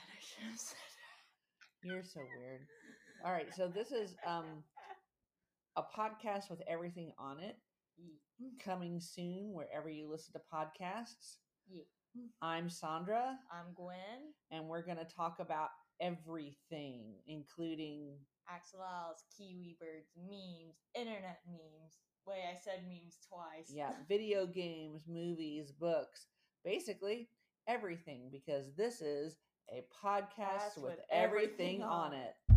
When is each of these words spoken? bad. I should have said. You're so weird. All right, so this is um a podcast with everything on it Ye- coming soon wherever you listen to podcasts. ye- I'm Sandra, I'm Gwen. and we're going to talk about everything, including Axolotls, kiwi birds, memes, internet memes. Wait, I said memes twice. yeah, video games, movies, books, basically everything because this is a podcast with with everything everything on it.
bad. 0.00 0.16
I 0.16 0.20
should 0.20 0.50
have 0.50 0.58
said. 0.58 0.76
You're 1.82 2.04
so 2.04 2.20
weird. 2.38 2.60
All 3.24 3.32
right, 3.32 3.52
so 3.54 3.68
this 3.68 3.90
is 3.92 4.14
um 4.26 4.64
a 5.76 5.82
podcast 5.82 6.50
with 6.50 6.60
everything 6.68 7.12
on 7.18 7.38
it 7.40 7.56
Ye- 7.96 8.52
coming 8.64 9.00
soon 9.00 9.52
wherever 9.52 9.88
you 9.88 10.10
listen 10.10 10.32
to 10.32 10.40
podcasts. 10.52 11.36
ye- 11.68 11.86
I'm 12.42 12.68
Sandra, 12.68 13.38
I'm 13.52 13.72
Gwen. 13.74 14.32
and 14.50 14.68
we're 14.68 14.82
going 14.82 14.96
to 14.98 15.04
talk 15.04 15.36
about 15.38 15.68
everything, 16.00 17.14
including 17.26 18.16
Axolotls, 18.50 19.22
kiwi 19.36 19.76
birds, 19.78 20.08
memes, 20.16 20.76
internet 20.94 21.38
memes. 21.46 21.98
Wait, 22.26 22.42
I 22.50 22.58
said 22.62 22.82
memes 22.88 23.18
twice. 23.28 23.70
yeah, 23.72 23.92
video 24.08 24.46
games, 24.46 25.04
movies, 25.08 25.70
books, 25.72 26.26
basically 26.64 27.28
everything 27.68 28.28
because 28.32 28.74
this 28.76 29.00
is 29.00 29.36
a 29.72 29.84
podcast 30.04 30.76
with 30.76 30.84
with 30.84 30.98
everything 31.10 31.80
everything 31.80 31.82
on 31.82 32.12
it. 32.12 32.49